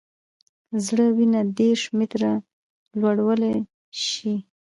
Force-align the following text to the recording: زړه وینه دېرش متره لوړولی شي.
زړه 0.85 1.05
وینه 1.17 1.41
دېرش 1.57 1.83
متره 1.97 2.31
لوړولی 2.99 3.55
شي. 4.03 4.33